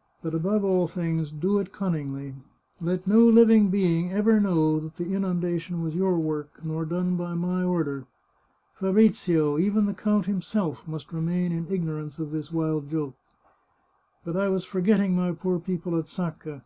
But 0.22 0.34
above 0.34 0.64
all 0.64 0.86
things, 0.86 1.30
do 1.30 1.58
it 1.58 1.70
cunningly! 1.70 2.34
Let 2.80 3.06
no 3.06 3.18
living 3.26 3.68
being 3.68 4.10
ever 4.10 4.40
know 4.40 4.80
that 4.80 4.96
the 4.96 5.12
inundation 5.12 5.82
was 5.82 5.94
your 5.94 6.18
work, 6.18 6.64
nor 6.64 6.86
done 6.86 7.16
by 7.18 7.34
my 7.34 7.62
order. 7.62 8.06
Fabrizio, 8.80 9.58
even 9.58 9.84
the 9.84 9.92
count 9.92 10.24
himself, 10.24 10.88
must 10.88 11.12
remain 11.12 11.52
in 11.52 11.66
ignorance 11.70 12.18
of 12.18 12.30
this 12.30 12.50
wild 12.50 12.88
joke.... 12.88 13.16
But 14.24 14.34
I 14.34 14.48
was 14.48 14.64
forgetting 14.64 15.14
my 15.14 15.32
poor 15.32 15.58
people 15.58 15.98
at 15.98 16.08
Sacca. 16.08 16.62